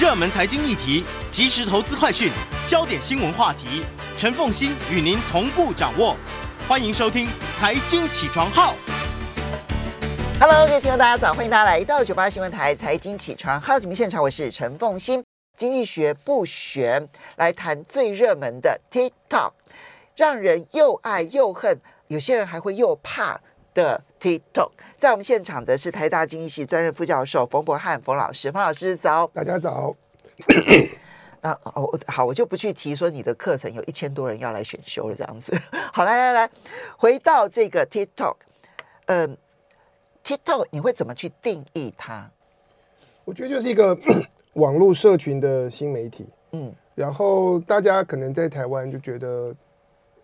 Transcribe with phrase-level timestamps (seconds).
[0.00, 2.32] 热门财经议题、即时投资快讯、
[2.66, 3.84] 焦点新闻话题，
[4.16, 6.16] 陈凤欣与您同步掌握。
[6.66, 7.26] 欢迎收听
[7.58, 8.72] 《财经起床号》。
[10.40, 11.34] Hello，各位听众，大家早！
[11.34, 15.22] 欢迎大家来到九八新闻台《财经起床号》节目现场，我是陈凤欣。
[15.58, 17.06] 经济学不玄，
[17.36, 19.52] 来谈最热门的 TikTok，
[20.16, 23.38] 让人又爱又恨，有些人还会又怕
[23.74, 24.70] 的 TikTok。
[24.96, 29.96] 在我们现场的是台大经济系专任副教授冯博翰冯老师，冯老师早，大家早。
[31.42, 35.58] 那哦好，我就不去提说你的课程有一千多人要来选修了这样子。
[35.92, 36.50] 好，来来来，
[36.98, 38.36] 回到这个 TikTok，
[39.06, 39.36] 嗯
[40.22, 42.28] ，TikTok 你会怎么去定义它？
[43.24, 43.98] 我觉得就是一个
[44.54, 46.28] 网络社群的新媒体。
[46.52, 49.54] 嗯，然后大家可能在台湾就觉得。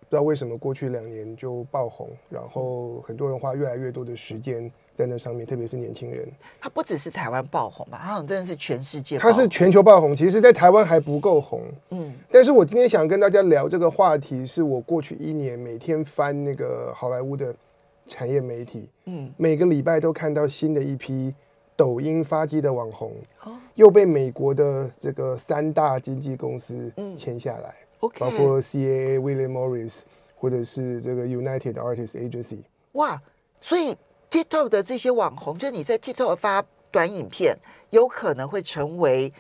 [0.08, 6.28] 不知道为什么过去两年就爆红，然后很多人花越来越多的时间在那上面，特别是年轻人。
[6.60, 7.98] 它不只是台湾爆红吧？
[8.00, 9.18] 它好像真的是全世界。
[9.18, 11.62] 它是全球爆红，其实，在台湾还不够红。
[11.90, 12.12] 嗯。
[12.30, 17.52] 但是我今天想跟大家聊这个话题，是我过去一年每天翻那个好莱坞的
[18.06, 21.34] 产业媒体，嗯，每个礼拜都看到新的一批
[21.74, 23.10] 抖音发迹的网红，
[23.42, 27.74] 哦，又被美国的这个三大经纪公司签下来。
[28.00, 28.18] Okay.
[28.20, 30.00] 包括 CAA、William Morris，
[30.36, 32.58] 或者是这个 United Artists Agency。
[32.92, 33.20] 哇，
[33.60, 33.96] 所以
[34.30, 37.56] TikTok 的这些网红，就你在 TikTok 发短影片，
[37.90, 39.32] 有可能会成为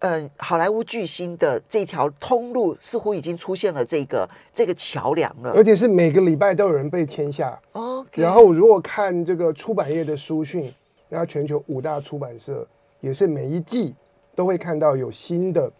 [0.00, 5.52] 嗯、呃、好莱坞巨星的这条通路，似乎已经出现了这个这个桥梁了。
[5.52, 7.58] 而且是每个礼拜都有人被签下。
[7.72, 8.22] OK。
[8.22, 10.72] 然后如果看这个出版业的书讯，
[11.08, 12.66] 那全球五大出版社
[13.00, 13.94] 也是每一季
[14.34, 15.70] 都会看到有新的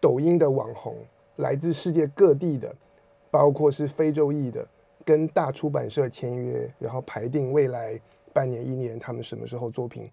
[0.00, 0.96] 抖音的网红。
[1.40, 2.74] 来自世界各地的，
[3.30, 4.66] 包括是非洲裔的，
[5.04, 8.00] 跟大出版社签约，然后排定未来
[8.32, 10.08] 半年、一年，他们什么时候作品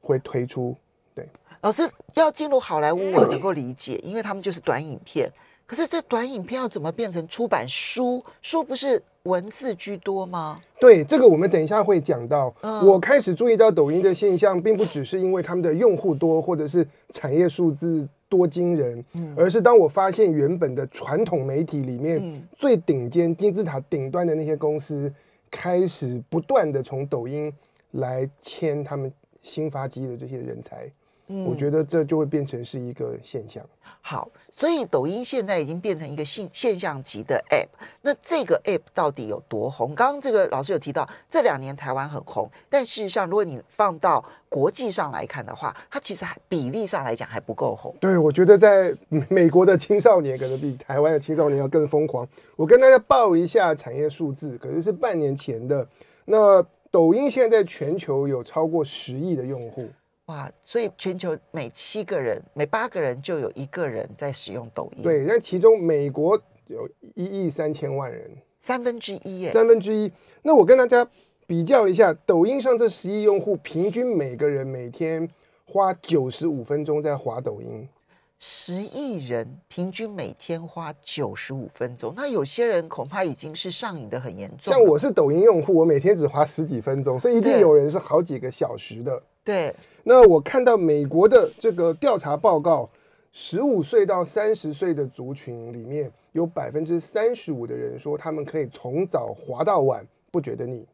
[0.00, 0.74] 会推出。
[1.14, 1.28] 对，
[1.62, 1.82] 老师
[2.14, 5.30] 要进入好莱坞，我能够理解，因为他们就是短影片。
[5.66, 8.22] 可是这短影片要怎么变成出版书？
[8.40, 10.60] 书不是文字居多吗？
[10.78, 12.54] 对，这个我们等一下会讲到。
[12.84, 18.08] 我开始注意到抖音的现象，并不只是因为他们的用户多，或者是产业数字。
[18.28, 19.04] 多惊人，
[19.36, 25.12] 而是当我发现原本的传统媒体里面最顶尖金字塔顶端的那些公司，
[25.50, 27.52] 开始不断的从抖音
[27.92, 30.90] 来签他们新发迹的这些人才。
[31.28, 33.64] 嗯，我觉得这就会变成是一个现象。
[34.00, 34.28] 好，
[34.58, 37.68] 所以抖音现在已经变成一个现现象级的 App。
[38.00, 39.94] 那这个 App 到底有多红？
[39.94, 47.94] 刚刚这个老师有提到，这两年台湾很红，但事实上，如果你放到国际上来看的话，它其实还比例上来讲还不够红。
[48.00, 48.94] 对，我觉得在
[49.28, 52.26] 美国的青少年可能比台湾的青少年要更疯狂。
[52.56, 55.86] 我跟大家报一下产业数字，可能是半年前的。
[56.24, 59.86] 那抖音现在在全球有超过十亿的用户。
[60.26, 65.02] 哇，所以全球每七个人、每八个人就有一个人在使用抖音。
[65.02, 68.28] 对，那其中美国有一亿三千万人，
[68.60, 69.52] 三分之一耶。
[69.52, 70.10] 三分之一。
[70.42, 71.08] 那我跟大家
[71.46, 75.28] 比较一下，抖音上这十亿用户，平均每个人每天
[75.64, 77.88] 花九十五分钟在滑抖音。
[78.38, 84.74] 十亿人平均每天花九十五分钟，那有些人恐怕已经是上瘾的很严重。
[84.74, 89.22] 像我是抖音用户，我每天只花十几分钟，所以一定有人是好几个小时的。
[89.46, 89.74] 对。
[90.02, 92.88] 那我看到美国的这个调查报告，
[93.32, 100.86] 十五岁到三十岁的族群里面有百分之三十五的人说，他们可以从早滑到晚不觉得腻，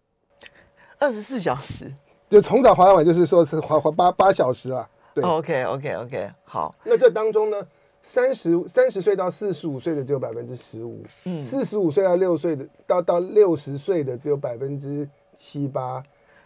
[0.98, 1.92] 二十四小时，
[2.30, 4.88] 就从早滑到晚，就是说是滑滑八八小时啊。
[5.12, 6.74] 对，OK OK OK，好。
[6.84, 7.66] 那这当中呢，
[8.00, 16.02] 三十三十岁到四十五岁的只有百分之十五，嗯，四十五岁到六岁的到到六十岁的只有百分之七八。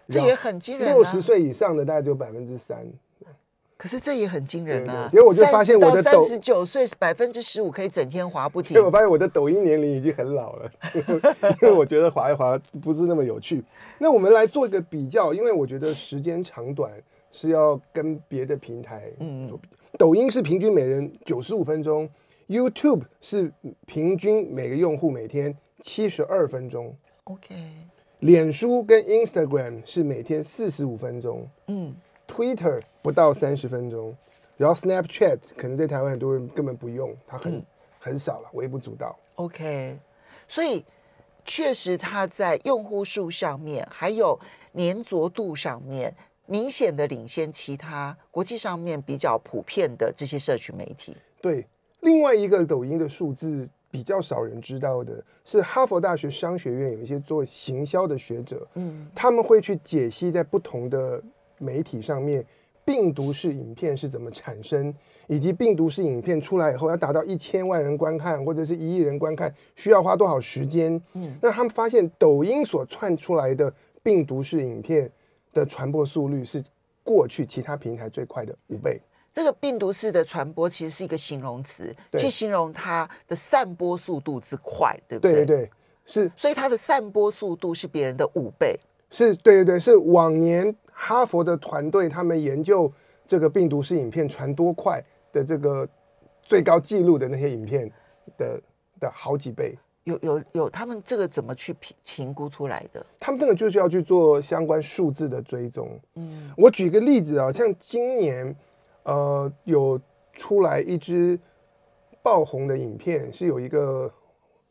[0.09, 0.89] 这也很惊人。
[0.89, 2.87] 六十岁以上的大概只有百分之三，
[3.77, 5.09] 可是这也很惊人啊！
[5.13, 8.73] 结果我就发现我的三十九岁百分之十五可以整天滑不停。
[8.75, 10.71] 结果我发现我的抖音年龄已经很老了，
[11.61, 13.63] 因为我觉得滑一滑不是那么有趣。
[13.99, 16.91] 那我们来做一个比较，因为我觉得时间长短
[17.31, 19.11] 是要跟别的平台
[19.49, 19.77] 做比较。
[19.99, 22.09] 抖音是平均每人九十五分钟
[22.49, 23.53] ，YouTube 是
[23.87, 26.95] 平均每个用户每天七十二分钟。
[27.25, 27.55] OK。
[28.27, 31.95] 脸书跟 Instagram 是每天四十五分钟，嗯
[32.27, 34.13] ，Twitter 不到三十分钟，
[34.57, 37.65] 然后 Snapchat 可能在台湾很多人根本不用，它很、嗯、
[38.01, 39.17] 很少了，微不足道。
[39.37, 39.97] OK，
[40.49, 40.85] 所以
[41.45, 44.37] 确实它在用户数上面，还有
[44.75, 46.13] 粘着度上面，
[46.47, 51.17] 明显的领先其他国际上面比较普遍的这些社群媒体。
[51.41, 51.65] 对，
[52.01, 53.71] 另外一个抖音的数字。
[53.97, 61.23] 比较少人知道的是，哈佛大学商学院有一些做行销的学者，嗯，他们会去解析在不同的
[61.57, 62.45] 媒体上面
[62.85, 64.95] 病毒式影片是怎么产生，
[65.29, 71.01] 以及病毒式影片出来以后要达到一千万人观看或者是一亿人观看，需要花多少时间？
[71.15, 73.73] 嗯，那他们发现抖音所窜出来的
[74.03, 75.11] 病毒式影片
[75.55, 76.63] 的传播速率是
[77.03, 79.01] 过去其他平台最快的五倍。
[79.37, 85.33] 这个病毒式的传播其实是一个形容词，去形容它的散播速度之快，对不对？
[85.35, 85.71] 对对对，
[86.07, 86.33] 是。
[86.35, 88.81] 所以它的散播速度是别人的五倍。
[89.11, 92.91] 是对对对，是往年哈佛的团队他们研究
[93.27, 95.05] 这个病毒式影片传多快
[95.35, 95.87] 的这个
[96.43, 97.93] 最高纪录的那些影片
[98.39, 98.59] 的
[98.99, 99.77] 的好几倍。
[100.05, 103.05] 有有有，他们这个怎么去评评估出来的？
[103.21, 106.01] 他们这个就是要去做相关数字的追踪。
[106.15, 108.57] 嗯，我举个例子啊，像今年
[109.07, 109.99] 呃有
[110.35, 111.41] 出来一支
[112.23, 114.13] 爆红的影片，是有一个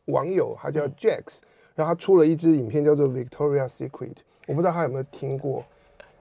[0.04, 1.40] 网友他叫 Jax。
[1.42, 1.46] 嗯
[1.76, 4.14] 然后他出了一支影片，叫做《Victoria's Secret》，
[4.46, 5.62] 我不知道他有没有听过。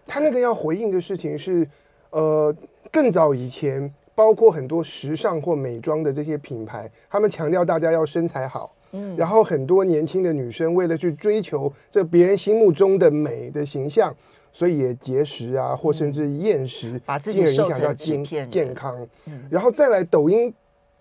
[0.06, 1.66] 他那个要回应的事情是，
[2.10, 2.54] 呃，
[2.92, 14.14] 更早以前，包括很多时尚或美妆的这些品牌，他们强调大家要身材好，嗯，然后很多年轻的女生为了去追求这别人心目中的美的形象，
[14.56, 19.06] 所以也节食啊，或甚至厌食，把自己影响到健健康。
[19.50, 20.54] 然后再来抖音。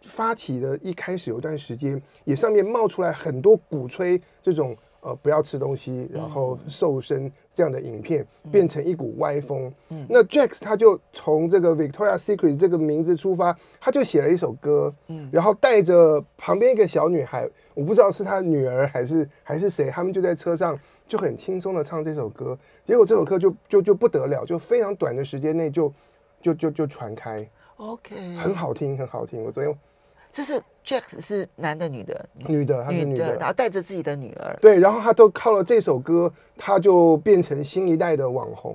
[0.07, 8.23] 发起的一开始有一段时间，也上面冒出来很多鼓吹这种呃不要吃东西，然后瘦身这样的影片，
[8.53, 9.73] 变成一股歪风。
[9.89, 25.93] 嗯，那 Jax 他就从这个 Victoria's Secret 这个名字出发，他就写了一首歌，嗯，然后带着旁边一个小女孩，我不知道是他女儿还是还是谁，他们就在车上就很轻松的唱这首歌，结果这首歌就就就不得了，就非常短的时间内就
[26.41, 29.43] 就就就传开，OK，很好听，很好听。
[29.43, 29.77] 我昨天。
[30.33, 32.29] 这是 Jack 是男的女的？
[32.49, 34.59] 女的，她是女的，女的，然后带着自己的女儿。
[34.61, 36.29] 对，然后他都靠了这首歌，
[36.59, 38.75] 他就变成新一代的网红。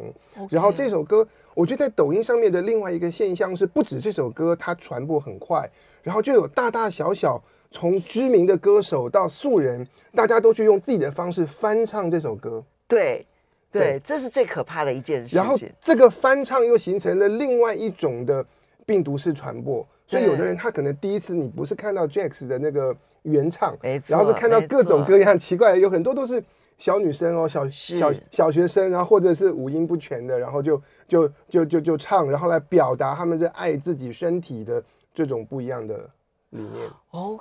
[0.49, 5.69] 然后这首歌，我觉得在抖音上面的另外一个现象是，不止这首歌它传播很快，
[6.01, 12.63] 然后就有大大小小从知名的歌手到素人，大家都去用自己的方式翻唱这首歌。
[12.88, 13.25] 对，
[13.71, 15.38] 对，对，这是最可怕的一件事情。
[15.38, 18.45] 然后这个翻唱又形成了另外一种的
[18.86, 19.86] 病毒式传播。
[20.07, 23.77] 所以有的人他可能第一次你不是看到 Jax 的那个原唱，
[24.07, 26.44] 然后是看到各种各样奇怪的，有很多都是
[26.80, 34.83] 小女生哦，小小小学生，然后或者是五音不全的，然后就就就就就唱，然后来表达他们是爱自己身体的
[35.13, 36.10] 这种不一样的
[36.50, 36.89] 理念。
[37.12, 37.39] 哦，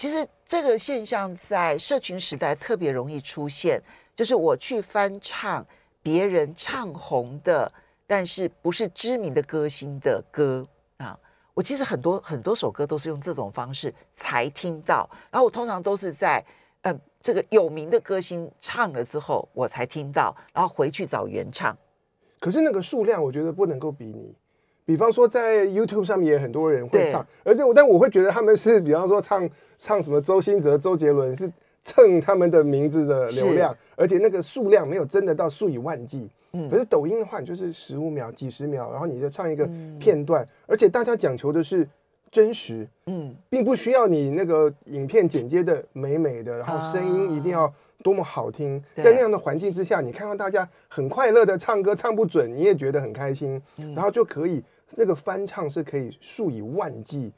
[0.00, 3.78] 其实这个现象在社群时代特别容易出现，
[4.16, 5.62] 就是我去翻唱
[6.02, 7.70] 别人唱红的，
[8.06, 10.66] 但是不是知名的歌星的歌
[10.96, 11.14] 啊。
[11.52, 16.42] 我其实很多很多首歌都是用这种方式才听到，然后我通常都是在
[16.80, 21.76] 呃这个有名的歌星唱了之后我才听到，然后回去找原唱。
[22.38, 24.34] 可是那个数量我觉得不能够比拟，
[24.90, 29.48] 比方说在 YouTube 上面也很多人会唱，而且我但我会觉得他们是比方说唱
[29.78, 31.48] 唱什么周星哲、周杰伦是
[31.84, 36.28] 蹭他们的名字的流量，而且那个数量没有真的到数以万计。
[36.54, 39.64] 嗯，可是抖音的话，你就是十五秒、几十秒，然后你就唱一个
[40.00, 41.86] 片段，嗯、而且大家讲求的是
[42.32, 47.72] 真实，嗯，并不需要你那个影片剪接的美美的，然后声音一定要
[48.02, 54.62] 多么好听，啊、在那样的环境之下，你看到大家很快乐的唱歌，唱不准你也觉得很开心，嗯、然后就可以
[54.96, 57.32] 那个翻唱是可以数以万计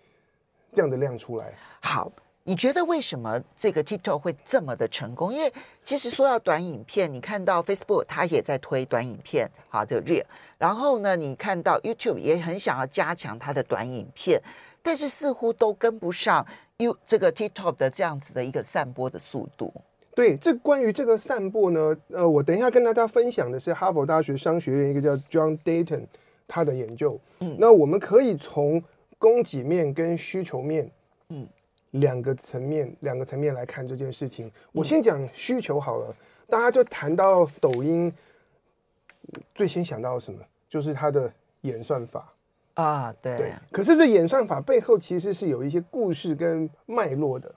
[0.72, 1.52] 这样的量出来。
[1.80, 2.10] 好。
[2.44, 5.32] 你觉得为什么这个 TikTok 会这么的成功？
[5.32, 5.52] 因为
[5.84, 10.24] 其实说到短影片，你看到 Facebook 它也在推短影片，好，这个 Real。
[10.58, 14.42] 然后呢，你看到 YouTube 也很想要加强它的短影片，
[14.82, 16.44] 但是似乎都跟不上
[16.78, 19.72] You 这个 TikTok 的这样子的一个散播的速度。
[20.16, 26.06] 对，这关于这个散播呢，呃，我等一下跟大家分享的是哈佛大学商学院一个叫 John Dayton
[26.52, 27.18] 他的研究。
[27.40, 28.82] 嗯，那我们可以从
[29.16, 30.90] 供给面跟需求面，
[31.30, 31.48] 嗯。
[31.92, 34.50] 两个层面，两个层面来看这件事情。
[34.72, 36.16] 我先讲需求好了，
[36.48, 38.10] 大家就谈到抖音，
[39.54, 40.40] 最先想到什么？
[40.70, 41.30] 就是它的
[41.60, 42.32] 演算法
[42.72, 43.36] 啊，对。
[43.36, 43.52] 对。
[43.70, 47.54] 可是这演算法背后其实是有一些故事跟脉络的，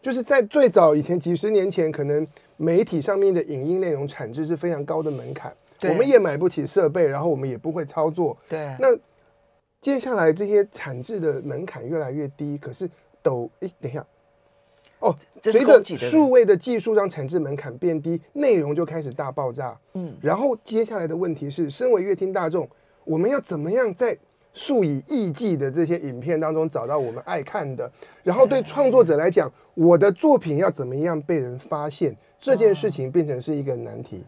[0.00, 2.24] 就是在最早以前几十年前，可能
[2.56, 8.36] 媒体上面的影音内容产值是非常高的门槛，我们也买不起设备，然后我们也不会操作。
[8.48, 8.76] 对。
[8.78, 8.88] 那
[9.80, 12.88] 接下来这些产制的门槛越来越低，可是。
[13.20, 14.06] 抖诶，等一下，
[15.00, 19.76] 哦，随着数位的技术让产制门槛变低，内容就开始大爆炸。
[19.94, 22.66] 嗯，然后接下来的问题是，身为乐听大众，
[23.04, 24.16] 我们要怎么样在
[24.54, 27.90] 数以亿计的这些影片当中找到我们爱看的？
[28.22, 32.16] 然后对创作者来讲，我的作品要怎么样被人发现？
[32.38, 34.24] 这件事情变成是一个难题。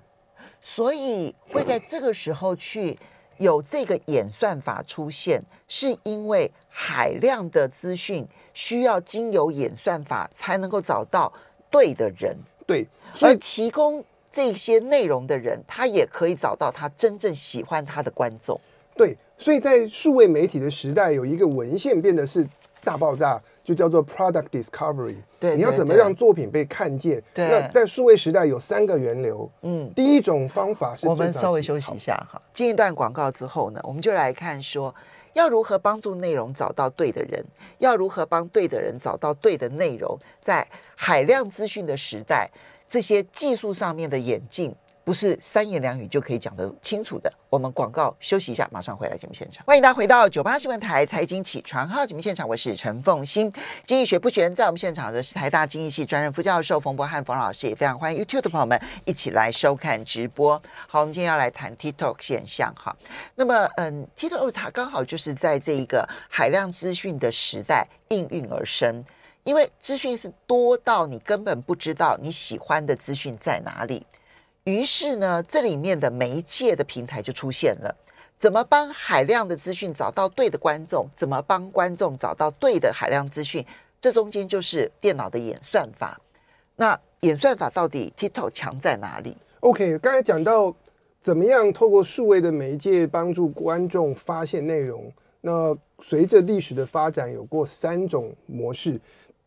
[0.62, 2.98] 所以会在这个时候去
[3.38, 11.32] 有这个演算法出现，是因为海量的资讯需要经由演算法才能够找到
[11.70, 12.36] 对的人。
[12.66, 12.86] 对，
[13.20, 18.60] 而提供这些内容的人，他也可以找到他真正喜欢他的观众。
[18.94, 22.46] 对，所以在数位媒体的时代，有一个文献变得是
[22.82, 25.16] 大爆炸，就叫做 product discovery。
[25.38, 27.22] 对，你要怎么让作品被看见？
[27.32, 29.50] 对，那在数位时代有三个源流。
[29.62, 34.94] 嗯，第一种方法是，我们稍微休息一下哈，进一段广告之后呢，我们就来看说，
[35.32, 37.44] 要如何帮助内容找到对的人，
[37.78, 42.50] 要如何帮对的人找到对的内容，在海量资讯的时代，
[42.88, 44.74] 这些技术上面的演进。
[45.10, 47.32] 不是三言两语就可以讲得清楚的。
[47.48, 49.66] 我们广告休息一下，马上回来节目现场。
[49.66, 53.52] 欢迎大家回到九八新闻台财经起床号节目现场，我是陈凤欣。
[53.84, 60.56] 经济学不学人，在我们现场的是台大经济系专任副教授冯博汉冯老师，也非常欢迎 YouTube 的朋友们一起来收看直播。
[60.86, 62.96] 好，我们今天要来谈 TikTok 现象哈。
[63.34, 69.04] 那么，嗯，TikTok 它刚好就是在这一个海量资讯的时代应运而生，
[69.42, 74.06] 因为资讯是多到你根本不知道你喜欢的资讯在哪里。
[74.70, 77.96] 于是呢，这里面的媒介的平台就出现了。
[78.38, 81.08] 怎么帮海量的资讯找到对的观众？
[81.16, 83.66] 怎么帮观众找到对的海量资讯？
[84.00, 86.18] 这中间就是电脑的演算法。
[86.76, 90.74] 那演算法到底 TikTok 强在哪里？OK，刚才讲到
[91.20, 95.12] 怎么样透过数位的媒介帮助观众发现内容。
[95.42, 98.98] 那随着历史的发展，有过三种模式。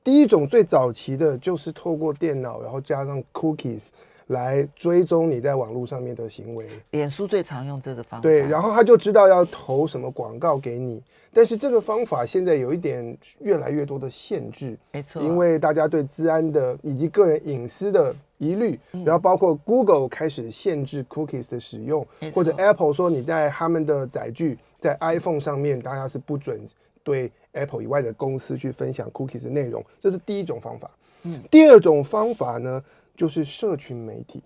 [0.04, 3.88] 第一种最早期的就是透过电脑，然后加上 cookies。
[4.28, 8.22] 来追踪你在网络上面的行为，脸书最常用这个方法。
[8.22, 11.02] 对，然后他就知道要投什么广告给你。
[11.36, 26.62] 但是这个方法现在有一点越来越多的限制，没错，因为大家对治安的以及个人隐私的疑虑，然后包括 Google 开始限制 cookies 的使用，或者 Apple 说你在他们的载具在 iPhone 上面，大家是不准
[27.04, 29.84] 对 Apple 以外的公司去分享 cookies 的内容。
[30.00, 30.92] 这是第一种方法。
[31.24, 32.84] 嗯，第二种方法呢？
[33.16, 34.42] 就是社群媒体，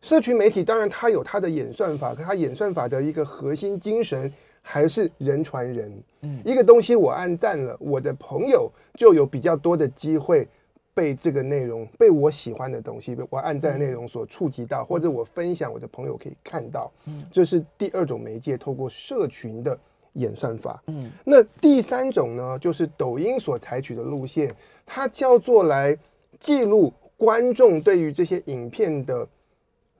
[0.00, 5.92] 社群媒体当然它有它的演算法，可它演算法的一个核心精神还是人传人。
[6.22, 10.48] 嗯，一个东西我按赞了，我的朋友就有比较多的机会
[10.94, 16.90] 被这个内容，被我喜欢的东西，被我按赞的内容所触及到，或者我分享，我的朋友可以看到。
[17.06, 19.78] 嗯，这是第二种媒介，透过社群的
[20.14, 20.82] 演算法。
[20.86, 24.54] 嗯，那第三种呢，就是抖音所采取的路线，
[24.86, 25.96] 它叫做来
[26.40, 26.90] 记录。
[27.18, 29.28] 观众对于这些影片的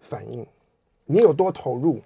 [0.01, 0.47] 反应，
[1.05, 2.01] 你有多投入？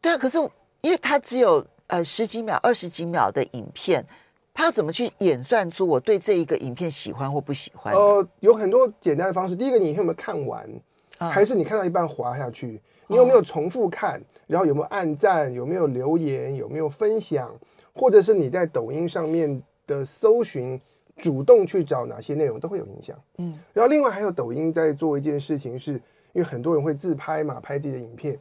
[0.00, 0.38] 对啊，可是
[0.82, 4.04] 因为它只有呃十几秒、二十几秒的影片，
[4.52, 7.94] 它要怎么去演算出我对这一个影片喜欢或不喜欢？
[7.94, 9.56] 呃，有很多简单的方式。
[9.56, 10.68] 第一个，你有没有看完？
[11.18, 12.78] 还是你看到一半滑下去？
[13.06, 14.22] 你有没有重复看？
[14.46, 15.50] 然后有没有按赞？
[15.50, 16.54] 有没有留言？
[16.54, 17.58] 有没有分享？
[17.94, 20.78] 或者是你在抖音上面的搜寻？
[21.16, 26.00] 主动去找哪些内容都会有影响，嗯，然后另外还有抖音在做一件事情是，是
[26.34, 28.38] 因为很多人会自拍嘛，拍自己的影片，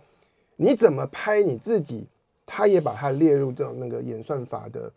[0.58, 2.06] 你怎么拍你自己，
[2.46, 4.92] 他也把它列入到那个演算法的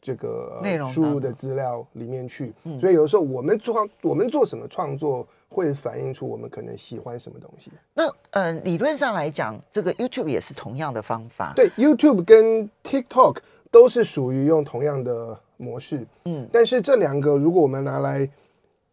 [0.00, 7.72] 这个内容输入的资料里面去，所以有的时候我们创我们做什么创作，会反映出我们可能喜欢什么东西。
[7.94, 13.38] 那嗯、呃，理论上来讲，这个 YouTube 也是同样的方法，对，YouTube 跟 TikTok
[13.72, 15.40] 都是属于用同样的。
[15.56, 18.26] 模式，嗯，但是这两个如果我们拿来，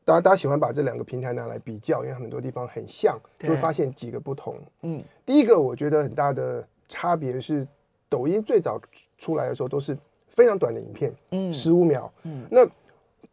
[0.05, 4.55] 大家大家喜欢把这两个平台拿来比较，因为很多地方很像，就会发现几个不同。
[4.83, 7.67] 嗯，第一个我觉得很大的差别是，
[8.09, 8.79] 抖音最早
[9.17, 12.67] 出来的时候都是非常短的影片，嗯，十五秒，嗯，那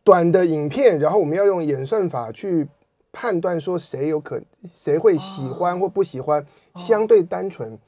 [0.03, 2.67] 短的影片，然后我们要用演算法去
[3.13, 4.41] 判断说谁有可
[4.73, 6.45] 谁会喜欢或不喜欢，
[6.77, 7.79] 相对单纯，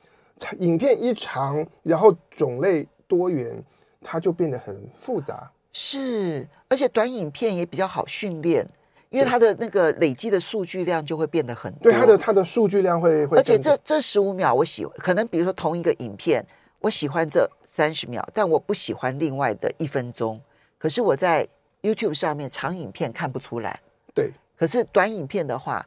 [0.58, 3.62] 影片一长，然后种类多元。
[4.02, 8.66] 它就变得很复杂，是，而且短影片也比较好训练，
[9.10, 11.82] 因为它的那个累积的数据量就会变得很多。
[11.84, 13.36] 对，它的它的数据量会会。
[13.36, 16.44] 而且这这十五秒我喜，可能比如说同一个影片，
[16.80, 20.40] 我喜欢这三十秒，但我不喜欢另外的一分钟。
[20.78, 21.46] 可是我在
[21.82, 23.80] YouTube 上面长影片看不出来，
[24.14, 24.32] 对。
[24.56, 25.86] 可是短影片的话，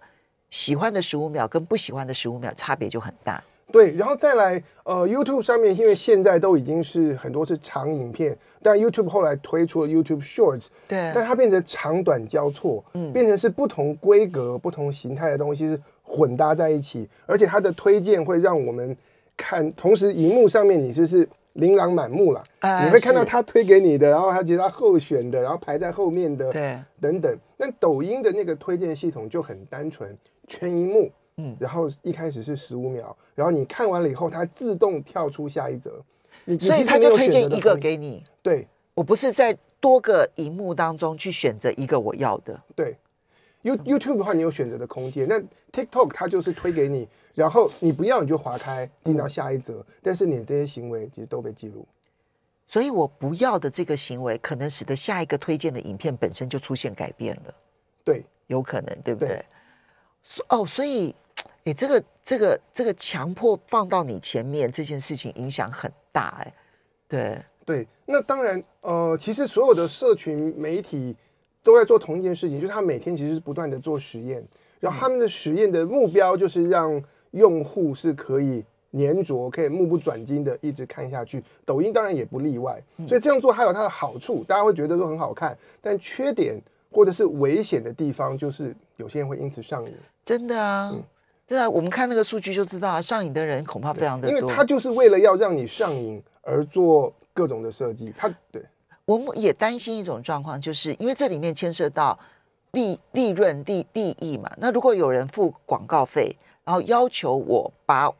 [0.50, 3.44] 喜欢的十五秒跟不喜欢的十五秒差别就很大。
[3.74, 18.96] 对，然后再来，呃，YouTube 上面，因为现在都已经是很多是长影片，但 YouTube 后来推出了 YouTube Shorts，对，但它变成长短交错，嗯，变成是不同规格、不同形态的东西是混搭在一起，而且它的推荐会让我们
[19.36, 27.36] 看，同时荧幕上面你就是琳琅满目了，啊，你会看到他推给你的，然后他觉得他候选的，然后排在后面的，对，等等。
[27.58, 30.16] 那抖音的那个推荐系统就很单纯，
[30.48, 31.10] 全荧幕。
[31.38, 36.04] 嗯，然后一开始是十五秒，然后你看完了以后，它自动跳出下一则，
[36.60, 38.24] 所以它就推荐一个给你。
[38.42, 42.62] 对，我不是在多个荧幕当中去选择一个我要的。
[42.76, 42.96] 对
[43.64, 45.28] ，You YouTube 的话，你有选择的空间。
[45.28, 45.40] 那
[45.72, 51.88] TikTok 它就是推给你，然后你不要你就划开进到下一则，嗯、但是你的这些行为其实都被记录。
[52.68, 57.54] 所以我不要的这个行为，可能使得下一个推荐的影片本身就出现改变了。
[58.04, 59.30] 对，有可能，对不对？
[59.30, 59.46] 对
[60.48, 61.14] 哦，所以，
[61.66, 66.54] 哎，这个、这个、这个强迫放到你前面这件事情影响很大，哎，
[67.08, 67.88] 对对。
[68.06, 71.16] 那当然，呃，其实所有的社群媒体
[71.62, 74.46] 都在做同一件事情，就是他每天其实是不断的做实验，
[74.80, 77.02] 然后他们的实验的目标就是让
[77.32, 81.42] 用户是可以黏着、可以目不转睛的一直看下去。
[81.66, 86.62] 抖音当然也不例外，所以这样做还有它的好处，大家会觉得说很好看，但缺点。
[86.96, 89.92] 或者是危险的地方，就是有些人会因此上瘾。
[90.24, 91.04] 真的啊，嗯、
[91.54, 94.36] 真的、啊，我们看那个数据就知道啊，上瘾的人恐怕非常的多。
[94.36, 98.12] 因为他就是为了要让你上瘾而做各种的设计。
[98.18, 98.60] 他对，
[99.06, 102.18] 我们也担心一种状况，就是因为这里面牵涉到
[102.72, 104.52] 利利润、利利益嘛。
[104.58, 108.12] 那如果有人付广告费，然后要求我把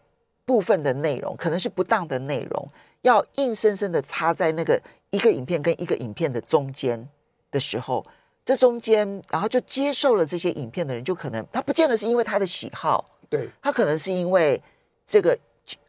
[0.46, 2.70] 部分的内容，可能是不当的内容，
[3.02, 7.10] 要硬生生的插在那个一个影片跟一个影片的中间
[7.50, 8.06] 的时候。
[8.46, 14.62] 这中间，然后就接受了这些影片的人，就可能他不见得是因为他的喜好，对，他可能是因为
[15.04, 15.36] 这个，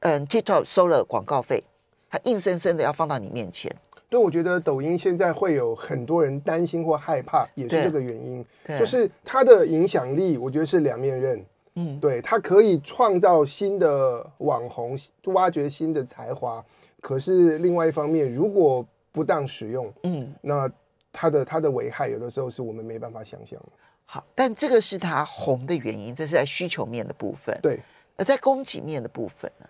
[0.00, 1.62] 嗯，TikTok 收了广告费，
[2.08, 3.70] 他硬生生的要放到你面前。
[4.08, 8.42] 对，我觉得抖音现在会有很多人担心或害怕，也是这个原因，
[8.78, 11.44] 就是它的影响力，我觉得是两面刃。
[11.74, 16.64] 嗯，对，它可以创造新的网红，挖掘新的才华，
[17.02, 20.70] 可是另外一方面，如果不当使用，嗯，那。
[21.16, 23.68] 它的它的危害有的时候是我们没办法想象的。
[24.04, 27.58] 好，但这个是它红的原因，这是在需求面的部分。
[27.62, 27.80] 对，
[28.16, 29.66] 而在供给面的部分呢？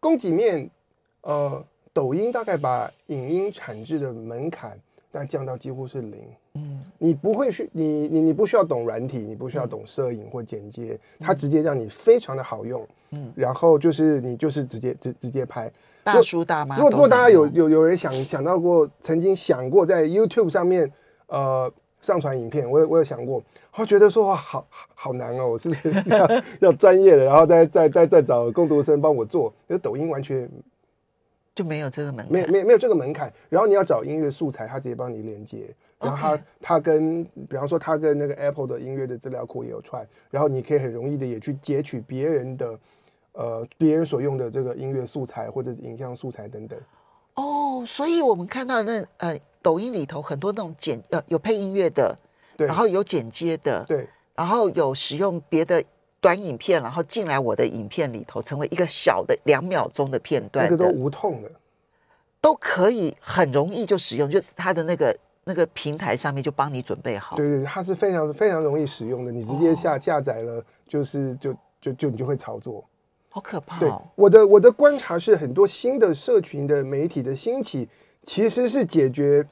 [0.00, 0.70] 供给面，
[1.22, 4.78] 呃，抖音大概把影音产制的门槛，
[5.10, 6.24] 但降到几乎是零。
[6.54, 12.86] 嗯，你不会去，你你你不需要懂软体，你不需要懂摄影或剪接，嗯、它直接让你非常的好用。
[13.10, 15.70] 嗯，然后就是你就是直接直直接拍。
[16.02, 20.90] 大叔大妈，如果如果大家有有有人想想到过，曾经想过在 YouTube 上面
[21.26, 23.42] 呃上传影片，我有我有想过，
[23.74, 25.70] 我觉得说哇好好难哦，我是
[26.06, 26.28] 要
[26.60, 29.52] 要专业的，然后再再再再找工读生帮我做？
[29.68, 30.48] 因为抖音完全
[31.54, 33.32] 就没有这个门槛，没没没有这个门槛。
[33.48, 42.78] 然后你要找音乐素材，他直接帮你连接，然后他他跟比方说他跟那个 Apple 的音乐的资料库也有串，然后你可以很容易的也去截取别人的。
[43.32, 46.76] 呃，别人所用的这个音乐素材或者影像素材等等，
[47.34, 52.16] 哦，所以我们看到那呃，抖音里头很多那种剪呃有配音乐的，
[52.56, 55.82] 对，然后有剪接的，对，然后有使用别的
[56.20, 61.50] 短影片，然后进来我的影片里头，成为一个小的两秒钟的片段，这个都无痛的，
[62.40, 72.84] 都可以很容易就使用，就是它的那个那个平台上面就帮你准备好，对对，它是非常非常容易使用的，你直接下、哦、下载了，就是就就就你就会操作。
[73.30, 73.78] 好可怕！
[73.78, 77.86] 对，我的我的观察是，很多新的社群的媒体的兴起，
[78.22, 79.46] 其实是解决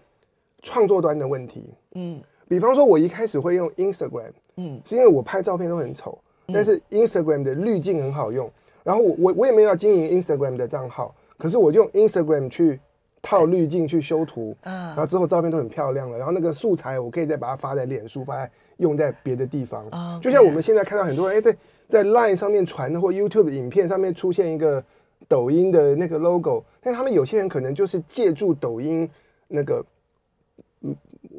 [0.63, 1.65] 创作端的问题。
[1.95, 6.19] 嗯，比方说，我一开始会用 Instagram，嗯，是因为我拍照片都很丑，
[6.53, 8.51] 但是 Instagram 的滤镜很好用。
[8.83, 12.79] 然后我我我也没有要经营 Instagram 的账号，可是我就用 Instagram 去
[13.23, 16.17] 套滤镜去修图，然后之后照片都很漂亮了。
[16.17, 19.85] 然后那个素材我可以再把它发在脸书，发在用在别的地方。
[20.21, 21.57] 就像我们现在看到很多人，哎，在。
[21.89, 24.83] 在 Line 上面传的或 YouTube 影片上面出现一个
[25.29, 29.09] 抖音的那个 logo，但他们有些人可能就是借助抖音
[29.49, 29.85] 那个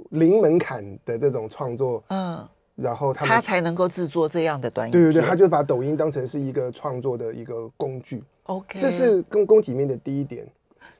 [0.09, 4.91] 零门槛的这种创作，嗯，然后他他才能够制作这样的短影。
[4.91, 8.23] 对对对，他就把抖音当成是一个创作的一个工具。
[8.43, 10.45] OK，这是供供给面的第一点。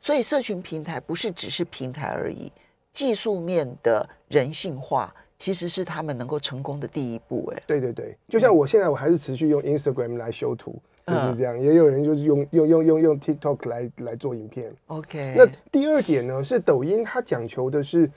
[0.02, 2.52] 所以社群平台不是只是平台而已，
[2.92, 5.14] 技术面的人性化。
[5.40, 11.60] 其实是他们能够成功的第一步，哎，对对对，就像我现在我还是持续用 Instagram 来修图，就是这样。
[11.60, 14.72] 也有人就是用用用用用 TikTok 来来做影片。
[14.88, 15.34] OK。
[15.36, 18.08] 那第二点呢，是抖音它讲求的是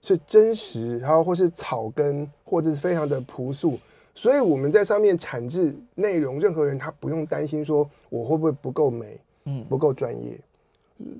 [0.00, 3.78] 是真实，然后或是草根，或者是非常的朴素，
[4.14, 10.38] 所以我们在上面产制内容，任何人他不用担心说我会不会不够美，嗯，不够专业。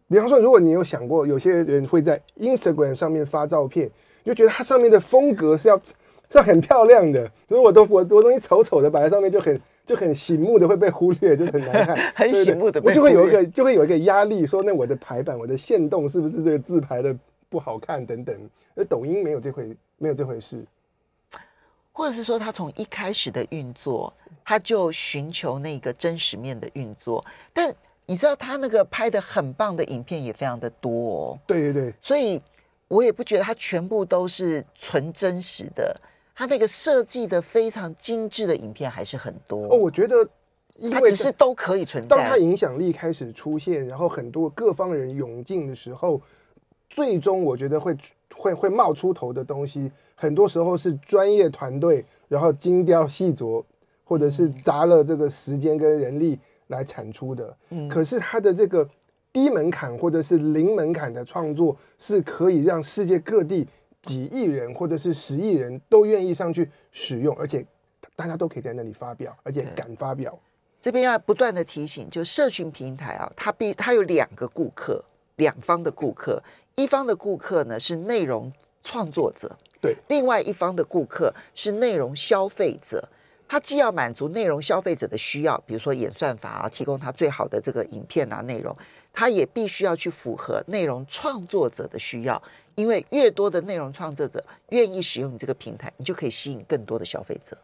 [0.09, 3.91] 比方说，如果你有想过，有些人会在 Instagram 上面发照片。
[4.25, 11.97] 就觉得它上面的风格是要是要很漂亮的，如果我都我我东西丑丑的摆在上面，就很就很醒目的会被忽略，就很难看。
[12.15, 17.17] 很醒目的，我就会有一个就会有一个压力，说那我的排版、我的线动是不是这个字排的
[17.49, 18.51] 不好看等等。
[18.75, 20.63] 而抖音没有这回没有这回事，
[21.91, 24.13] 或者是说他从一开始的运作，
[24.45, 27.25] 他就寻求那个真实面的运作。
[27.55, 27.75] 但
[28.05, 31.39] 你知道他那个拍的很棒的影片也非常的多哦。
[31.47, 32.39] 对对对，所以
[32.89, 35.99] 我也不觉得他全部都是纯真实的，
[36.39, 39.65] 他那个设计的非常精致的影片还是很多。
[39.65, 40.17] 哦，我觉得
[40.77, 42.17] 因为他只是都可以存在。
[42.17, 46.23] 当他影响力开始出现，然后很多各方人涌进的时候，
[46.89, 47.97] 最终我觉得会
[48.37, 53.65] 会会冒出头的东西，很多时候是专业团队，然后精雕细琢，
[54.05, 56.39] 或者是砸了这个时间跟人力。
[56.69, 58.87] 来产出的，嗯可是他的这个
[59.33, 63.67] 低门槛或者是零门槛的创作，是可以让世界各地
[64.03, 67.65] 几亿人或者是十亿人都愿意上去使用，而且
[68.15, 70.39] 大家都可以在那里发表，而且敢发表。
[70.81, 75.05] 这边要不断的提醒，就社群平台啊，它必它有两个顾客，
[75.37, 76.43] 两方的顾客，
[76.77, 78.53] 一方的顾客呢是内容
[78.85, 83.09] 创作者，对，另外一方的顾客是内容消费者。
[83.51, 88.77] 它既要满足内容消费者的需要，比如说演算法啊，提供他最好的这个影片啊内容，
[89.13, 92.41] 它也必须要去符合内容创作者的需要，
[92.79, 97.59] 因为越多的内容创作者愿意使用你这个平台，你就可以吸引更多的消费者。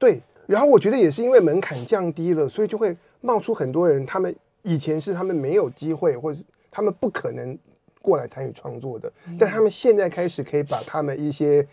[0.00, 7.56] 对，然后我觉得也是因为门槛降低了，所以就会冒出很多人，他们以前是他们没有机会，或者是他们不可能
[8.00, 11.66] 过来参与创作的，但他们现在开始可以把他们一些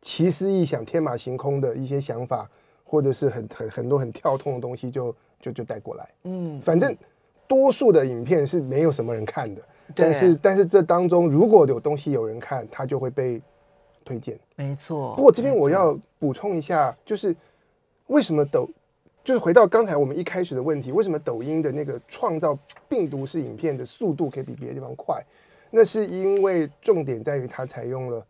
[0.00, 2.48] 奇思异想、天马行空的一些想法。
[2.90, 6.08] 或者是很很很多很跳痛的东西就，就就就带过来。
[6.22, 6.96] 嗯，反正
[7.46, 9.60] 多数的影片是没有什么人看的，
[9.94, 13.40] 但是但是这当中如果有东西有人看，它就会被
[14.04, 14.38] 推荐。
[14.56, 15.14] 没错。
[15.16, 17.34] 不过这边我要补充一下，就是
[18.06, 18.68] 为什么抖，
[19.24, 25.22] 就是回到刚才我们一开始的问题，为什么抖音的那个创造病毒式影片的速度可以比别的地方快？
[25.70, 28.24] 那是因为重点在于它采用了，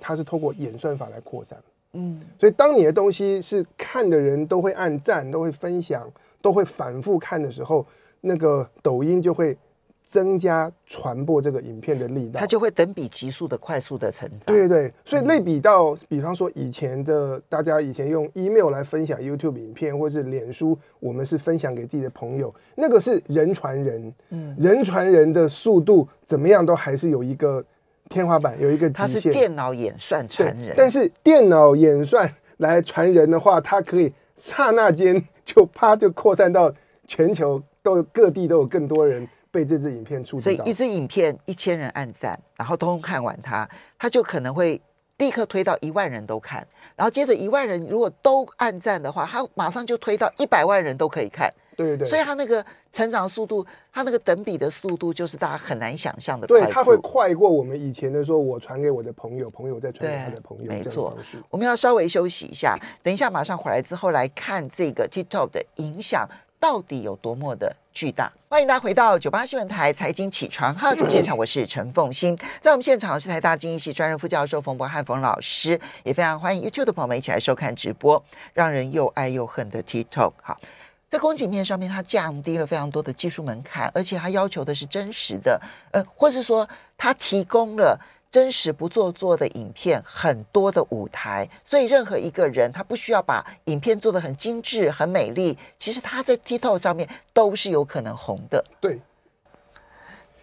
[0.00, 1.56] 它是透过演算法来扩散。
[1.92, 6.10] 嗯，所以当你的东西是看的人都会按赞、都会分享、
[6.42, 7.86] 都会反复看的时候，
[8.20, 9.56] 那个抖音就会
[10.06, 14.46] 增加传播这个影片的力道，它就会等比急速的快速的成长。
[14.46, 27.62] 对对对，所以类比到，比方说以前的大家以前用 email 来分享 YouTube 影片，或是脸书，我们是分享给自己的朋友，那个是人传人，嗯，人传人的速度怎么样都还是有一个。
[28.08, 36.72] 天花板有一个极限，它是电脑演算传人，但是电脑演算来传人的话，它可以刹那间就啪就扩散到
[37.08, 40.42] 全球，都各地都有更多人被这支影片触及。
[40.42, 43.66] 所以一支影片一千人按赞，然后通通看完它，
[43.98, 44.78] 它就可能会
[45.16, 51.50] 立刻推到一万人都看，然后接着一万人如果都按赞的话，它马上就推到一百万人都可以看。
[51.74, 56.60] 对对对，所以它那个成长速度，它那个等比的速度，就是大家很难想象的快。
[56.60, 60.64] 对，它会快过我们以前的说，我传给我的朋友，朋友再传给他的朋友。
[60.66, 61.14] 没错，
[61.50, 66.26] 我们要稍微休息一下，等一下马上回来之后来看这个 TikTok 的影响
[66.58, 68.30] 到底有多么的巨大。
[68.50, 80.32] 欢迎大家回到九八新闻台财经起床号 节目现场，我是陈凤欣，在我们现场是台大经济系专任副教授冯博汉冯老师，也非常欢迎 YouTube 的朋友们一起来收看直播，让人又爱又恨的 TikTok。
[80.42, 80.60] 好。
[81.08, 85.58] 在供给面上面，它降低了非常多的技术门槛，而且它要求的是真实的，
[85.92, 87.98] 呃，或是说它提供了
[88.30, 98.64] 真实不做作的影片，很多的舞台，所以任何一个人他不需要把影片做得很精致、很美丽，其实他在 TikTok 上面都是有可能红的。
[98.80, 99.00] 对，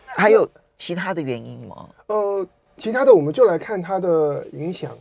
[0.05, 1.89] 还有其他的原因吗？
[2.07, 4.91] 呃，其他的我们就来看它的影响，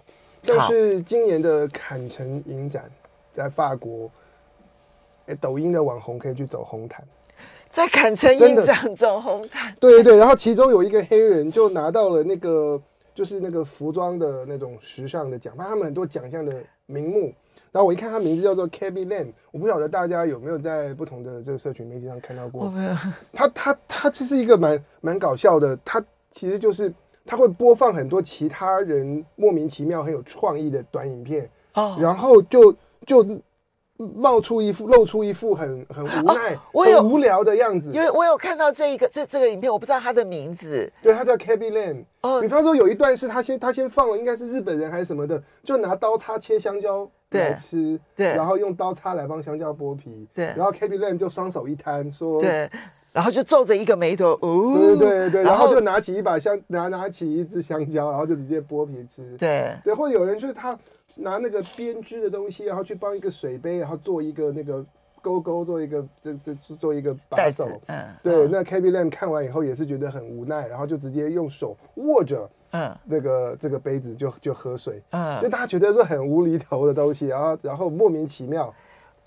[0.43, 2.91] 就是今年的坎城影展
[3.33, 4.11] 在法国。
[5.27, 7.07] 哎，抖音的网红可以去走红毯，
[7.73, 9.75] 在坎城影展走红毯。
[9.81, 12.79] 对对对，然后其中有一个黑人就拿到了那个，
[13.15, 16.55] 就是那个服装的那种时尚的奖，反正他们很多奖项的
[16.85, 17.33] 名目。
[17.73, 22.71] 然后我一看他名字叫做 Khaby Lame，我不晓得大家有没有在不同的这个社群媒体上看到过。
[23.33, 26.93] 他他他其实一个蛮蛮搞笑的，他其实就是
[27.25, 32.71] 他会播放很多其他人莫名其妙很有创意的短影片，哦，然后就
[33.07, 33.27] 就。
[33.97, 37.91] 冒出一副露出一副很很无奈、哦、很无聊的样子。
[37.93, 40.91] 因为我有看到这一个这这个影片，我不知道他的名字。
[41.03, 42.05] 对，他叫 Khaby Lane。
[42.23, 52.71] 哦，比方说有一段是他先他先放了，应该是日本人还是什么的，就拿刀叉切香蕉来吃，对，然后用刀叉来帮香蕉剥皮，对，然后 Khaby Lane 就双手一摊说，对，
[53.13, 60.79] 然后就皱着一个眉头，哦，对对对，然后就拿起一把香拿拿起一只香蕉，然后就直接剥皮吃，对对，或者有人就是他。
[61.15, 64.83] 拿那个编织的东西，然后去帮一个水杯，然后做一个那个
[65.21, 67.69] 勾勾，做一个这这做一个把手。
[67.89, 68.49] 嗯，对。
[68.49, 75.03] 那 k a b y Lam 看完以后也是觉得很无奈，然后就直接用手握着，嗯，那个这个杯子就就喝水。
[75.11, 78.75] 嗯，就大家觉得说很无厘头的东西，然后然后莫名其妙。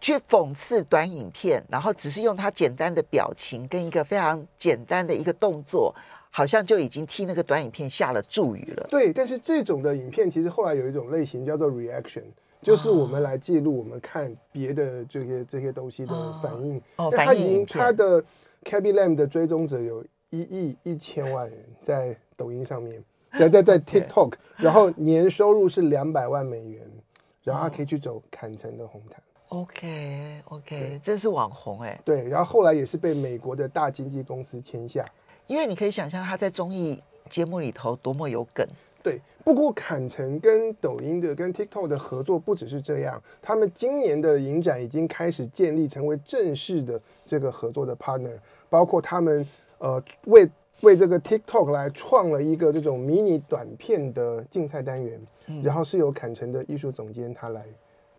[0.05, 5.91] 去讽刺短影片，然后只是用他简单的表情跟一个非常简单的一个动作，
[6.29, 8.85] 好像就已经替那个短影片下了注语了。
[8.87, 12.21] 对，但是这种的影片其实后来有一种类型叫做 reaction，
[12.61, 16.79] 就是我们来记录我们看别的这些这些东西的反应。
[16.97, 18.23] 哦，他已经他的
[18.63, 23.03] Khaby Lamb 的追踪者有一亿一千万人在抖音上面，
[23.39, 26.87] 在在在 TikTok，然后年收入是两百万美元，
[27.41, 29.19] 然后他可以去走坎城的红毯。
[29.55, 32.01] OK OK，真是网红哎、欸。
[32.03, 35.05] 对，然后后来也是被美国的大经纪公司签下。
[35.47, 38.67] 因为你可以想象他在综艺节目里头多么有梗。
[39.01, 48.37] 对，不过坎城跟抖音的、跟 TikTok 的合作不只是这样，他们今年的影展已经开始建立成为正式的这个合作的 partner，
[48.69, 50.49] 包括他们呃为
[50.81, 57.63] 为这个 TikTok 来创了一个这种迷你短片的竞赛单元，嗯、然后是由坎城的艺术总监他来。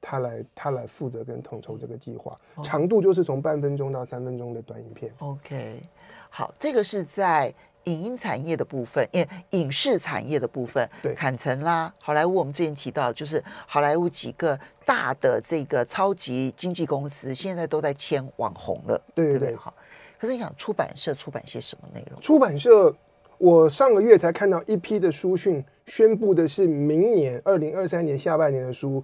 [0.08, 5.12] 他来，他来负责跟统筹这个计划，长度就是从半分钟到三分钟的短影片。
[5.18, 5.82] OK，
[6.30, 7.52] 好，这个是在
[7.84, 10.88] 影音产业的部分，影影视产业的部分。
[11.02, 19.00] 对，坎城啦，好莱坞，我们之前提到，就是好莱坞几个大的这个超级经纪公司，现在都在签网红了。
[19.12, 19.74] 对对对，对对好。
[20.18, 22.20] 可是你想，出版社出版些什么内容？
[22.20, 22.94] 出版社，
[23.38, 29.02] 我上个月才看到一批的书讯，宣布的是明年二零二三年下半年的书。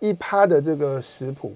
[0.00, 1.54] 一趴的这个食谱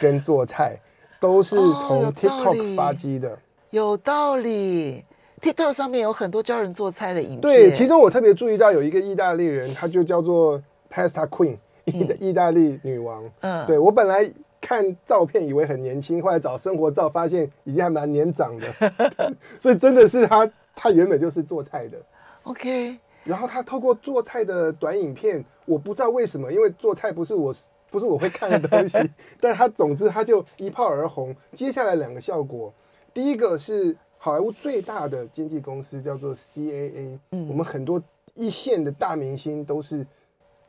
[0.00, 0.76] 跟做菜
[1.20, 3.30] 都是从 TikTok 发迹的。
[3.30, 3.38] 哦，
[3.70, 5.04] 有道理。
[5.40, 7.40] TikTok 上面有很多教人做菜的影片。
[7.40, 11.56] 对，其中我特别注意到有一个意大利人，他就叫做 Pasta Queen，
[11.86, 13.24] 意的意大利女王。
[13.40, 14.30] 嗯，对，我本来
[14.60, 21.98] 看照片以为很年轻，后来找生活照发现已经还蛮年长的， 所以真的是他，他原本就是做菜的。
[22.44, 22.96] OK。
[23.24, 27.54] 然后他透过做菜的短影片，我不知道为什么，因为做菜不是我
[27.90, 28.98] 不是我会看的东西，
[29.40, 31.34] 但他总之他就一炮而红。
[31.52, 32.72] 接下来两个效果，
[33.14, 38.02] 第一个是好莱坞最大的经纪公司叫做 CAA，嗯，我们很多
[38.34, 40.06] 一线的大明星都是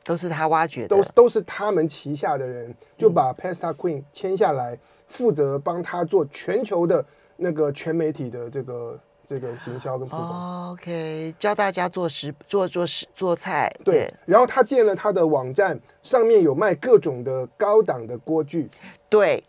[0.04, 7.04] 都是他挖掘的，都都是他们旗下的人，就把 Pasta Queen 签下来，负责帮他做全球的
[7.36, 9.00] 那个全媒体的这个。
[9.26, 13.94] 这个行销跟曝光，OK，教大家做食做做食做菜，对。
[13.94, 18.68] 对，然后他建了他的网站，上面有卖各种的高档的锅具，
[19.08, 19.42] 对，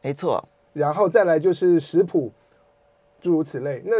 [0.00, 0.48] 没错。
[0.72, 2.32] 然后再来就是食谱，
[3.20, 3.82] 诸如此类。
[3.84, 3.96] 那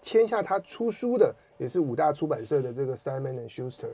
[0.00, 3.90] 签下他出书的也是五大出版社的这个 Simon and Schuster。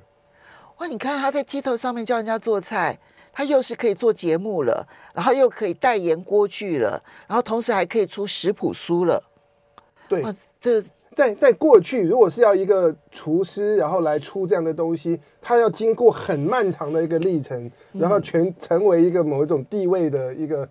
[0.78, 2.98] 哇，你看他在 TikTok 上面教人家做菜，
[3.32, 9.22] 他又是可以做节目了，然后又可以代言锅具了，然后同时还可以出食谱书了。
[10.08, 10.22] 对，
[10.60, 10.82] 这
[11.14, 20.68] 在在过去，如果是要一个厨师，然后来出这样的东西，他要经过很漫长的一个历程，然后全成为一个某一种地位的一个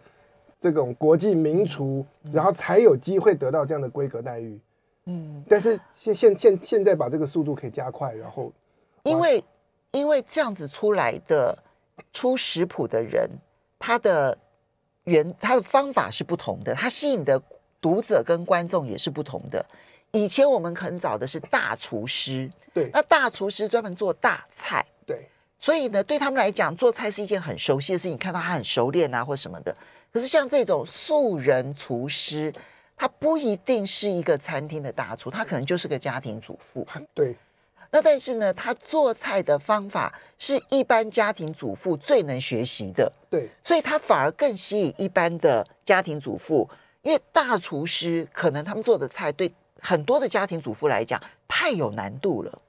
[0.59, 4.59] 这种国际名厨，然后才有机会得到这样的规格待遇。
[5.05, 8.51] 嗯，但是现现现现在把这个速度可以加快，然后
[9.03, 9.43] 因为
[9.91, 11.57] 因为这样子出来的
[12.11, 13.29] 出食谱的人，
[13.79, 14.37] 他的
[15.05, 17.41] 原他的方法是不同的，他吸引的。
[17.83, 19.63] 读者跟观众也是不同的。
[20.11, 25.27] 以前我们很找的是大厨师，对，那大厨师专门做大菜，对，
[25.59, 28.17] 所以呢，对他们来讲，做菜是一件很熟悉的事情。
[28.17, 29.75] 看到他很熟练啊，或什么的。
[30.13, 32.53] 可是像这种素人厨师，
[32.95, 36.87] 他不一定是一个餐厅的大厨，他可能就是个家庭主妇。
[37.13, 37.35] 对，
[37.91, 46.69] 那但是呢，他做菜的方法是一般家庭主妇最能学习的，对，所以他反而更吸引一般的家庭主妇。
[47.03, 52.59] 因为大厨师可能他们做的菜对很多的家庭主妇来讲太有难度了，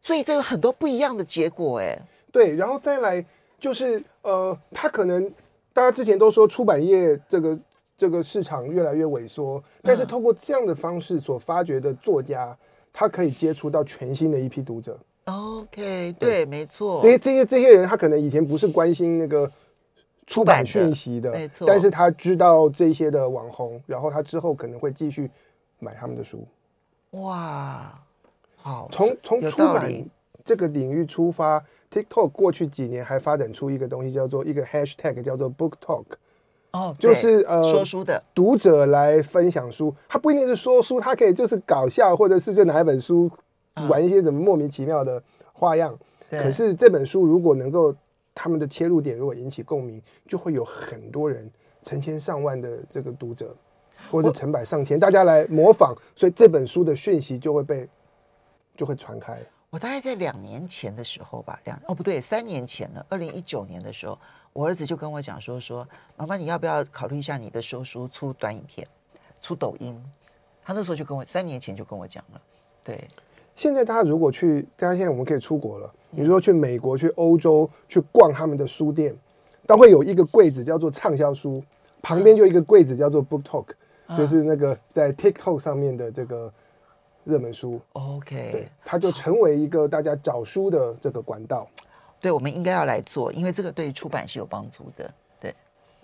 [0.00, 1.98] 所以这有很多不一样的结果哎。
[2.30, 3.24] 对，然后再来
[3.58, 5.28] 就是呃，他可能
[5.72, 7.58] 大家之前都说出版业这个
[7.96, 12.56] 这个市场越来越萎缩，但是通过这样的方式所发掘的作家，
[12.92, 14.96] 他可以接触到全新的一批读者。
[15.24, 17.02] OK，对，对没错。
[17.02, 19.50] 这些这些这些人，他可能以前不是关心那个。
[20.28, 25.28] 出版讯息的，没错，但是他知道这些的网红，然后他之后可能会继续
[25.78, 26.46] 买他们的书。
[27.12, 27.98] 哇，
[28.56, 29.90] 好，从从出版
[30.44, 36.04] 这个领域出发，TikTok 过去几年还发展出一个东西，叫做一个 Hashtag，叫做 Book Talk。
[36.72, 43.30] 哦，就是呃，说书的读者来分享书，他不一定是说书，他可以就是搞笑，或者是就拿一本书
[43.88, 45.22] 玩一些什么莫名其妙的
[45.54, 45.98] 花样。
[46.28, 47.96] 嗯、可是这本书如果能够。
[48.40, 51.50] 他们的切入点如果引起共鸣，就会有很多人，
[51.82, 53.52] 成千上万的这个读者，
[54.12, 57.88] 或者是成百上千，大家来模仿，所以这本书的讯息就会被
[58.76, 59.44] 就会传开。
[59.70, 64.16] 我大概在两年前的时候吧，两哦不对，三年前了，二零一九年的时候，
[64.52, 65.84] 我儿子就跟我讲说说，
[66.16, 68.86] 妈妈你要不要考虑一下你的收书出短影片，
[69.42, 70.00] 出抖音？
[70.62, 72.40] 他那时候就跟我三年前就跟我讲了，
[72.84, 73.08] 对。
[73.58, 79.12] 现在大家如果去，大家现在我们可以出国了，你说去美国、去欧洲去逛他们的书店，
[79.66, 81.60] 都会有一个柜子叫做畅销书，
[82.00, 83.66] 旁边就一个柜子叫做 Book Talk，
[84.16, 86.50] 就是那个在 TikTok 上面的这个。
[87.24, 91.68] 热门书，OK，对，它就成为一个大家找书的这个管道。
[92.22, 95.12] 对，我们应该要来做，因为这个对出版是有帮助的。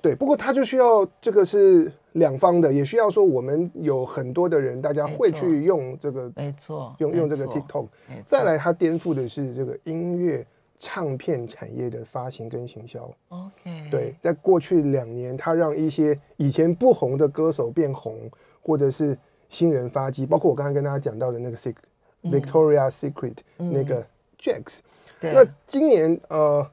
[0.05, 7.87] 对，不过它就需要这个是两方的，也需要说我们有很多的人，大家会去用这个，没错，用用这个 TikTok。
[8.27, 10.47] 再来，它颠覆的是这个音乐
[10.79, 13.11] 唱片产业的发行跟行销。
[13.31, 19.17] OK，对，在过去两年，它让一些以前不红的歌手变红，或者是。
[19.51, 21.75] 新人发迹，包括我刚才跟大家讲到的那个 Secret、
[22.23, 24.05] 嗯、Victoria Secret、嗯、那个
[24.37, 24.79] Jax。
[25.21, 26.67] 那今年呃，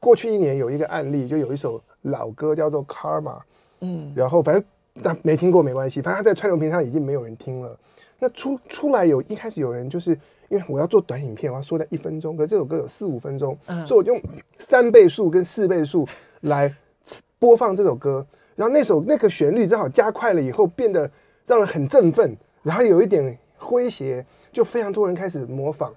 [0.00, 3.38] 过去一年有一个案例，就有一首老歌叫做 Karma。
[3.80, 4.64] 嗯，然后反正
[5.02, 7.78] 但没听过没关系，反正他在串流平台上已经没有人听了。
[8.18, 10.12] 那出出来有一开始有人就是
[10.48, 14.18] 因为我要做短影片，我要缩在一分钟，可是这首歌有四五分钟，嗯、所以我用
[14.58, 16.08] 三倍速跟四倍速
[16.40, 16.74] 来
[17.38, 21.10] 播放这首歌，然后那首那个旋律正好加快了以后变得。
[21.46, 25.92] 让人很振奋，然后有一点诙谐，就非常多人开始模仿，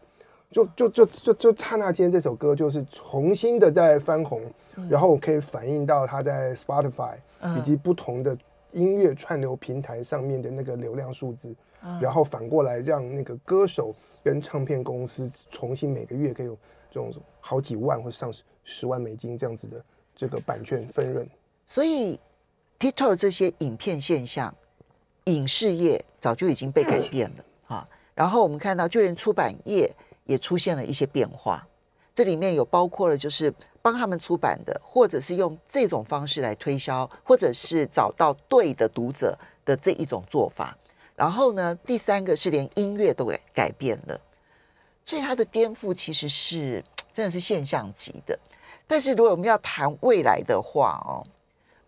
[0.52, 4.42] 就就就就就刹那间，这首歌就是重新的在翻红，
[4.76, 7.16] 嗯、然后可以反映到它在 Spotify
[7.58, 8.38] 以及不同的
[8.72, 16.58] 音乐串流平台上面的那个流量数字，嗯、然后反过来让那个歌手跟唱片公司重新每个月可以有
[16.90, 18.32] 这种好几万或上
[18.64, 19.84] 十万美金这样子的
[20.16, 21.28] 这个版权分润。
[21.66, 22.20] 所以
[22.80, 24.54] TikTok 这些影片现象。
[25.26, 29.94] 影视业早就已经被改变了啊，然后我们看到，就连出版业
[30.28, 31.68] 也出现了一些变化。
[32.14, 40.78] 这里面有包括了，就是帮他们出版的，或者是用这种方式来推销，或者是找到对的读者的这一种做法。
[41.16, 44.20] 然后呢，第三个是连音乐都给改变了，
[45.06, 48.38] 所以它的颠覆其实是真的是现象级的。
[48.88, 51.24] 但是如果我们要谈未来的话哦，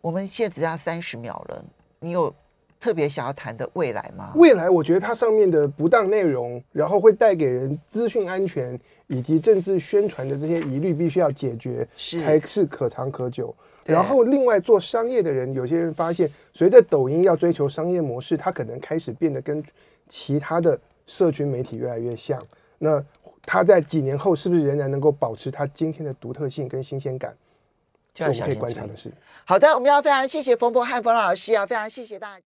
[0.02, 1.66] 我们现在只剩下三十秒了，
[2.00, 2.34] 你有？
[2.80, 4.32] 特别想要谈的未来吗？
[4.36, 13.54] 未来，我觉得它上面的不当内容，然后会带给人资讯安全以及政治宣传的这些疑虑，必须要解决，是才是可长可久。
[13.84, 19.64] 然后，另外做商业的人，有些人发现，随着抖音要追求商业模式，它可能开始变得跟
[20.08, 22.42] 其他的社群媒体越来越像。
[22.78, 23.04] 那
[23.44, 27.36] 它在几年后是不是仍然能够保持它今天的独特性跟新鲜感？
[28.14, 29.12] 这是我们可以观察的事。
[29.44, 32.38] 好的，我们要非常谢谢冯博翰冯老师啊，非常谢谢大家。